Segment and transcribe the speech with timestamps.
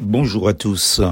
[0.00, 1.02] Bonjour à tous.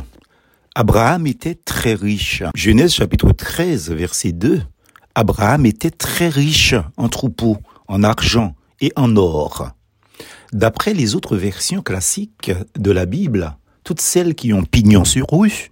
[0.74, 2.42] Abraham était très riche.
[2.54, 4.62] Genèse chapitre 13 verset 2.
[5.14, 9.72] Abraham était très riche en troupeaux, en argent et en or.
[10.54, 15.70] D'après les autres versions classiques de la Bible, toutes celles qui ont pignon sur rue,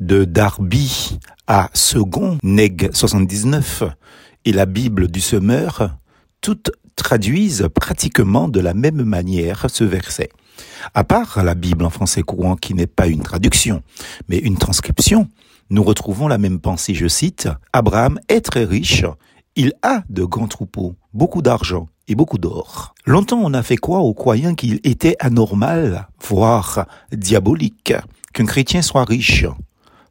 [0.00, 3.84] de Darby à Second, Neg 79,
[4.44, 5.96] et la Bible du semeur,
[6.46, 10.28] toutes traduisent pratiquement de la même manière ce verset.
[10.94, 13.82] À part la Bible en français courant qui n'est pas une traduction,
[14.28, 15.28] mais une transcription,
[15.70, 19.04] nous retrouvons la même pensée, je cite, Abraham est très riche,
[19.56, 22.94] il a de grands troupeaux, beaucoup d'argent et beaucoup d'or.
[23.06, 27.92] Longtemps on a fait croire aux croyants qu'il était anormal, voire diabolique,
[28.32, 29.46] qu'un chrétien soit riche.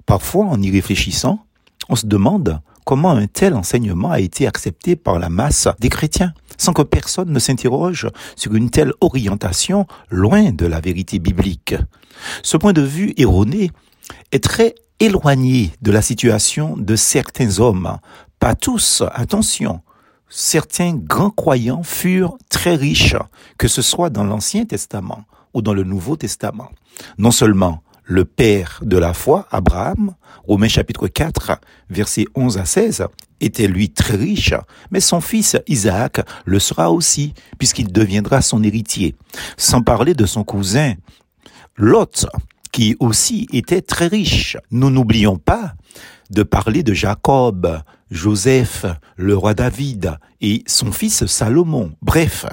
[0.05, 1.45] Parfois, en y réfléchissant,
[1.87, 6.33] on se demande comment un tel enseignement a été accepté par la masse des chrétiens,
[6.57, 11.75] sans que personne ne s'interroge sur une telle orientation loin de la vérité biblique.
[12.43, 13.71] Ce point de vue erroné
[14.31, 17.97] est très éloigné de la situation de certains hommes,
[18.39, 19.81] pas tous, attention.
[20.29, 23.15] Certains grands croyants furent très riches,
[23.57, 26.69] que ce soit dans l'Ancien Testament ou dans le Nouveau Testament.
[27.17, 30.13] Non seulement le père de la foi, Abraham,
[30.47, 33.07] Romains chapitre 4, versets 11 à 16,
[33.41, 34.53] était lui très riche,
[34.91, 39.15] mais son fils Isaac le sera aussi, puisqu'il deviendra son héritier.
[39.57, 40.93] Sans parler de son cousin
[41.77, 42.27] Lot,
[42.71, 44.57] qui aussi était très riche.
[44.71, 45.73] Nous n'oublions pas
[46.29, 48.85] de parler de Jacob, Joseph,
[49.17, 51.93] le roi David et son fils Salomon.
[52.01, 52.45] Bref,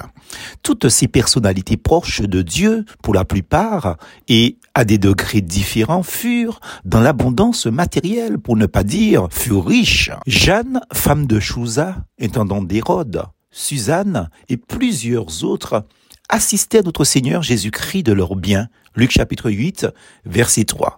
[0.63, 6.59] toutes ces personnalités proches de Dieu, pour la plupart, et à des degrés différents, furent
[6.85, 10.11] dans l'abondance matérielle, pour ne pas dire furent riches.
[10.25, 15.85] Jeanne, femme de Chouza, intendant d'Hérode, Suzanne et plusieurs autres
[16.29, 18.69] assistaient à notre Seigneur Jésus-Christ de leurs biens.
[18.95, 19.87] Luc chapitre 8,
[20.25, 20.97] verset 3.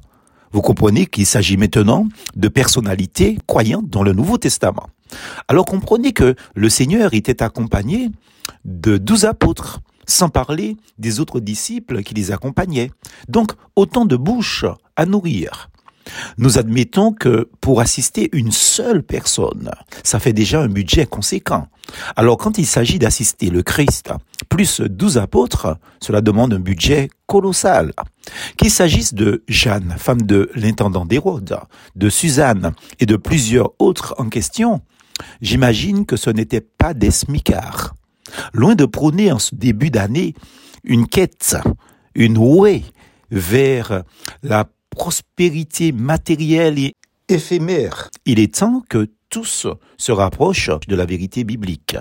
[0.56, 4.88] Vous comprenez qu'il s'agit maintenant de personnalités croyantes dans le Nouveau Testament.
[5.50, 8.10] Alors comprenez que le Seigneur était accompagné
[8.64, 12.90] de douze apôtres, sans parler des autres disciples qui les accompagnaient.
[13.28, 14.64] Donc autant de bouches
[14.96, 15.70] à nourrir.
[16.38, 19.72] Nous admettons que pour assister une seule personne,
[20.04, 21.68] ça fait déjà un budget conséquent.
[22.16, 24.12] Alors quand il s'agit d'assister le Christ
[24.50, 27.92] plus douze apôtres, cela demande un budget colossal.
[28.58, 31.60] Qu'il s'agisse de Jeanne, femme de l'intendant d'Hérode,
[31.96, 34.82] de Suzanne et de plusieurs autres en question,
[35.42, 37.96] j'imagine que ce n'était pas des smicards.
[38.54, 40.34] Loin de prôner en ce début d'année
[40.84, 41.58] une quête,
[42.16, 42.84] une ouée
[43.32, 44.04] vers
[44.44, 46.94] la prospérité matérielle et
[47.30, 48.10] éphémère.
[48.26, 51.98] Il est temps que tous se rapprochent de la vérité biblique.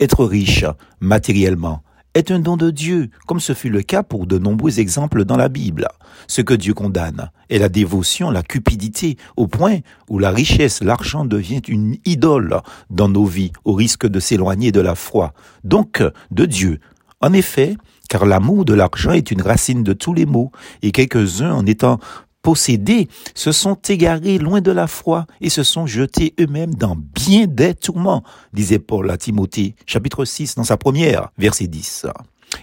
[0.00, 0.64] Être riche
[1.00, 1.82] matériellement
[2.14, 5.36] est un don de Dieu, comme ce fut le cas pour de nombreux exemples dans
[5.36, 5.86] la Bible.
[6.28, 11.26] Ce que Dieu condamne est la dévotion, la cupidité, au point où la richesse, l'argent
[11.26, 16.46] devient une idole dans nos vies, au risque de s'éloigner de la foi, donc de
[16.46, 16.80] Dieu.
[17.20, 17.76] En effet,
[18.08, 21.98] car l'amour de l'argent est une racine de tous les maux, et quelques-uns, en étant
[22.46, 27.48] possédés, se sont égarés loin de la foi et se sont jetés eux-mêmes dans bien
[27.48, 32.06] des tourments, disait Paul à Timothée, chapitre 6, dans sa première, verset 10.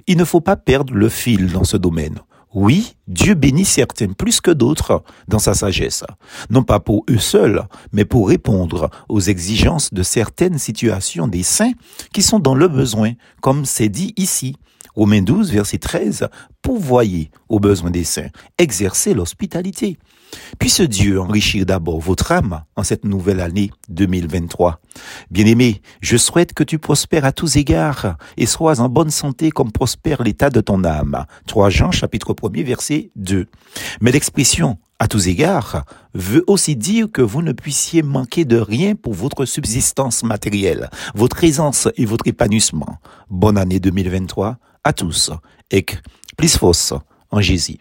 [0.07, 2.21] Il ne faut pas perdre le fil dans ce domaine.
[2.53, 6.05] Oui, Dieu bénit certains plus que d'autres dans sa sagesse,
[6.49, 11.73] non pas pour eux seuls, mais pour répondre aux exigences de certaines situations des saints
[12.13, 14.55] qui sont dans le besoin, comme c'est dit ici.
[14.95, 16.27] Romains 12, verset 13,
[16.61, 19.97] pourvoyez aux besoins des saints, exercez l'hospitalité.
[20.59, 24.79] Puisse Dieu enrichir d'abord votre âme en cette nouvelle année 2023.
[25.29, 29.71] Bien-aimé, je souhaite que tu prospères à tous égards et sois en bonne santé comme
[29.71, 31.25] prospère l'état de ton âme.
[31.47, 33.47] 3 Jean chapitre 1 verset 2.
[34.01, 38.95] Mais l'expression à tous égards veut aussi dire que vous ne puissiez manquer de rien
[38.95, 42.99] pour votre subsistance matérielle, votre aisance et votre épanouissement.
[43.29, 45.31] Bonne année 2023 à tous
[45.71, 45.85] et
[46.37, 46.93] plus force
[47.31, 47.77] en Jésus.